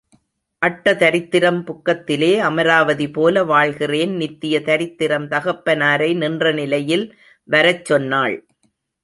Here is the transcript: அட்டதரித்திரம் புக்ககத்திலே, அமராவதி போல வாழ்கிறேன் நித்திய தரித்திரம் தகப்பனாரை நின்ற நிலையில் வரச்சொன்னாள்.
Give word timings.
அட்டதரித்திரம் 0.61 1.59
புக்ககத்திலே, 1.67 2.29
அமராவதி 2.39 3.07
போல 3.11 3.43
வாழ்கிறேன் 3.43 4.15
நித்திய 4.15 4.61
தரித்திரம் 4.61 5.27
தகப்பனாரை 5.27 6.09
நின்ற 6.15 6.51
நிலையில் 6.51 7.05
வரச்சொன்னாள். 7.49 8.35